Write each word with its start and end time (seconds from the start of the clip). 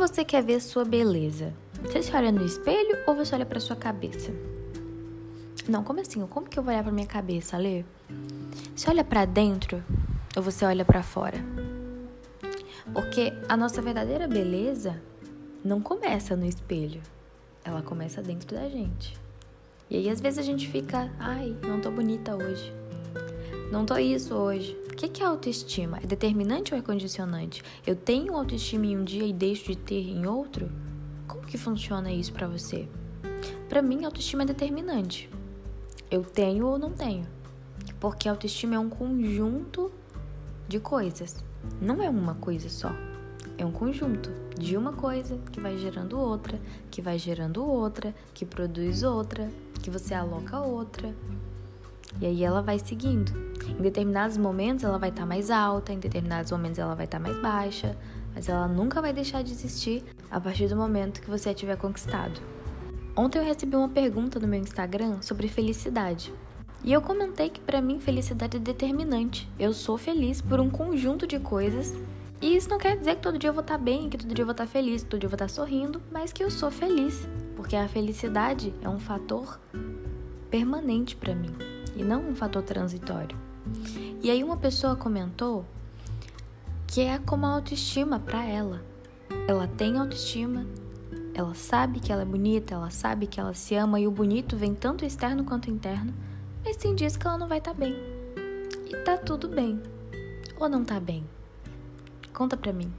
você 0.00 0.24
quer 0.24 0.42
ver 0.42 0.62
sua 0.62 0.82
beleza? 0.82 1.52
Você 1.82 2.02
se 2.02 2.16
olha 2.16 2.32
no 2.32 2.42
espelho 2.42 2.96
ou 3.06 3.14
você 3.14 3.34
olha 3.34 3.44
para 3.44 3.60
sua 3.60 3.76
cabeça? 3.76 4.32
Não, 5.68 5.84
como 5.84 6.00
assim? 6.00 6.26
Como 6.26 6.48
que 6.48 6.58
eu 6.58 6.62
vou 6.62 6.72
olhar 6.72 6.82
para 6.82 6.90
minha 6.90 7.06
cabeça, 7.06 7.58
Lê? 7.58 7.84
Você 8.74 8.88
olha 8.88 9.04
para 9.04 9.26
dentro 9.26 9.84
ou 10.34 10.42
você 10.42 10.64
olha 10.64 10.86
para 10.86 11.02
fora? 11.02 11.36
Porque 12.94 13.30
a 13.46 13.58
nossa 13.58 13.82
verdadeira 13.82 14.26
beleza 14.26 15.02
não 15.62 15.82
começa 15.82 16.34
no 16.34 16.46
espelho. 16.46 17.02
Ela 17.62 17.82
começa 17.82 18.22
dentro 18.22 18.56
da 18.56 18.70
gente. 18.70 19.14
E 19.90 19.96
aí 19.98 20.08
às 20.08 20.18
vezes 20.18 20.38
a 20.38 20.42
gente 20.42 20.66
fica, 20.66 21.12
ai, 21.18 21.54
não 21.62 21.78
tô 21.78 21.90
bonita 21.90 22.34
hoje. 22.34 22.72
Não 23.70 23.86
tô 23.86 23.96
isso 23.98 24.34
hoje. 24.34 24.76
O 24.92 24.96
que 24.96 25.22
é 25.22 25.24
autoestima? 25.24 25.98
É 26.02 26.06
determinante 26.06 26.74
ou 26.74 26.78
é 26.78 26.82
condicionante? 26.82 27.62
Eu 27.86 27.94
tenho 27.94 28.34
autoestima 28.34 28.84
em 28.84 28.98
um 28.98 29.04
dia 29.04 29.24
e 29.24 29.32
deixo 29.32 29.66
de 29.66 29.76
ter 29.76 30.08
em 30.08 30.26
outro? 30.26 30.68
Como 31.28 31.46
que 31.46 31.56
funciona 31.56 32.10
isso 32.10 32.32
para 32.32 32.48
você? 32.48 32.88
Para 33.68 33.80
mim, 33.80 34.04
autoestima 34.04 34.42
é 34.42 34.46
determinante. 34.46 35.30
Eu 36.10 36.24
tenho 36.24 36.66
ou 36.66 36.80
não 36.80 36.90
tenho. 36.90 37.28
Porque 38.00 38.28
autoestima 38.28 38.74
é 38.74 38.78
um 38.80 38.90
conjunto 38.90 39.92
de 40.66 40.80
coisas. 40.80 41.36
Não 41.80 42.02
é 42.02 42.10
uma 42.10 42.34
coisa 42.34 42.68
só. 42.68 42.90
É 43.56 43.64
um 43.64 43.70
conjunto 43.70 44.32
de 44.58 44.76
uma 44.76 44.94
coisa 44.94 45.38
que 45.52 45.60
vai 45.60 45.78
gerando 45.78 46.18
outra, 46.18 46.60
que 46.90 47.00
vai 47.00 47.20
gerando 47.20 47.64
outra, 47.64 48.12
que 48.34 48.44
produz 48.44 49.04
outra, 49.04 49.48
que 49.80 49.90
você 49.90 50.12
aloca 50.12 50.58
outra. 50.58 51.14
E 52.20 52.26
aí 52.26 52.44
ela 52.44 52.60
vai 52.60 52.78
seguindo. 52.78 53.32
Em 53.66 53.82
determinados 53.82 54.36
momentos 54.36 54.84
ela 54.84 54.98
vai 54.98 55.08
estar 55.08 55.22
tá 55.22 55.26
mais 55.26 55.50
alta, 55.50 55.92
em 55.92 55.98
determinados 55.98 56.52
momentos 56.52 56.78
ela 56.78 56.94
vai 56.94 57.06
estar 57.06 57.18
tá 57.18 57.22
mais 57.22 57.40
baixa, 57.40 57.96
mas 58.34 58.48
ela 58.48 58.68
nunca 58.68 59.00
vai 59.00 59.12
deixar 59.12 59.42
de 59.42 59.52
existir 59.52 60.04
a 60.30 60.40
partir 60.40 60.68
do 60.68 60.76
momento 60.76 61.20
que 61.20 61.30
você 61.30 61.48
a 61.48 61.54
tiver 61.54 61.76
conquistado. 61.76 62.40
Ontem 63.16 63.38
eu 63.38 63.44
recebi 63.44 63.74
uma 63.74 63.88
pergunta 63.88 64.38
no 64.38 64.46
meu 64.46 64.60
Instagram 64.60 65.20
sobre 65.22 65.48
felicidade. 65.48 66.32
E 66.84 66.92
eu 66.92 67.00
comentei 67.02 67.50
que 67.50 67.60
para 67.60 67.80
mim 67.80 68.00
felicidade 68.00 68.56
é 68.56 68.60
determinante. 68.60 69.48
Eu 69.58 69.72
sou 69.72 69.98
feliz 69.98 70.40
por 70.40 70.60
um 70.60 70.70
conjunto 70.70 71.26
de 71.26 71.38
coisas. 71.38 71.94
E 72.40 72.56
isso 72.56 72.70
não 72.70 72.78
quer 72.78 72.96
dizer 72.96 73.16
que 73.16 73.22
todo 73.22 73.38
dia 73.38 73.50
eu 73.50 73.54
vou 73.54 73.60
estar 73.60 73.76
tá 73.76 73.82
bem, 73.82 74.08
que 74.08 74.16
todo 74.16 74.34
dia 74.34 74.42
eu 74.42 74.46
vou 74.46 74.52
estar 74.52 74.66
feliz, 74.66 75.02
que 75.02 75.10
todo 75.10 75.20
dia 75.20 75.26
eu 75.26 75.30
vou 75.30 75.36
estar 75.36 75.48
sorrindo, 75.48 76.00
mas 76.10 76.32
que 76.32 76.42
eu 76.42 76.50
sou 76.50 76.70
feliz, 76.70 77.28
porque 77.54 77.76
a 77.76 77.86
felicidade 77.86 78.72
é 78.80 78.88
um 78.88 78.98
fator 78.98 79.60
permanente 80.50 81.14
para 81.16 81.34
mim 81.34 81.69
e 81.96 82.02
não 82.02 82.28
um 82.28 82.34
fator 82.34 82.62
transitório. 82.62 83.36
E 84.22 84.30
aí 84.30 84.42
uma 84.42 84.56
pessoa 84.56 84.96
comentou 84.96 85.64
que 86.86 87.02
é 87.02 87.18
como 87.18 87.46
a 87.46 87.50
autoestima 87.50 88.18
para 88.18 88.44
ela. 88.44 88.82
Ela 89.46 89.68
tem 89.68 89.96
autoestima, 89.98 90.66
ela 91.34 91.54
sabe 91.54 92.00
que 92.00 92.12
ela 92.12 92.22
é 92.22 92.24
bonita, 92.24 92.74
ela 92.74 92.90
sabe 92.90 93.26
que 93.26 93.38
ela 93.38 93.54
se 93.54 93.74
ama 93.74 94.00
e 94.00 94.06
o 94.06 94.10
bonito 94.10 94.56
vem 94.56 94.74
tanto 94.74 95.04
externo 95.04 95.44
quanto 95.44 95.70
interno, 95.70 96.12
mas 96.64 96.76
tem 96.76 96.94
dias 96.94 97.16
que 97.16 97.26
ela 97.26 97.38
não 97.38 97.48
vai 97.48 97.58
estar 97.58 97.72
tá 97.72 97.78
bem. 97.78 97.94
E 98.86 98.96
tá 99.04 99.16
tudo 99.16 99.48
bem. 99.48 99.80
Ou 100.58 100.68
não 100.68 100.84
tá 100.84 100.98
bem? 100.98 101.24
Conta 102.34 102.56
pra 102.56 102.72
mim. 102.72 102.92